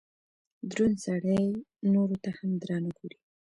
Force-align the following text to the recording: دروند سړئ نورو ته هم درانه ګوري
دروند 0.69 0.97
سړئ 1.05 1.41
نورو 1.93 2.15
ته 2.23 2.29
هم 2.37 2.49
درانه 2.61 2.89
ګوري 2.97 3.17